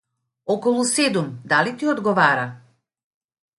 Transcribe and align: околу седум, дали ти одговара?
околу 0.53 0.85
седум, 0.93 1.29
дали 1.53 1.77
ти 1.77 1.87
одговара? 1.93 2.47